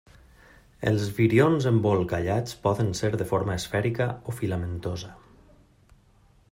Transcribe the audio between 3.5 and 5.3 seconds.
esfèrica o filamentosa.